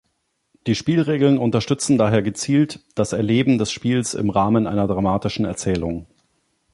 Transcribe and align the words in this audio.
Die 0.65 0.73
Spielregeln 0.73 1.37
unterstützen 1.37 1.99
daher 1.99 2.23
gezielt 2.23 2.79
das 2.95 3.13
Erleben 3.13 3.59
des 3.59 3.71
Spiels 3.71 4.15
im 4.15 4.31
Rahmen 4.31 4.65
einer 4.65 4.87
dramatischen 4.87 5.45
Erzählung. 5.45 6.07